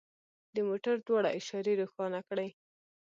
د 0.55 0.57
موټر 0.67 0.95
دواړه 1.07 1.29
اشارې 1.39 1.73
روښانه 1.81 2.19
کړئ 2.27 2.49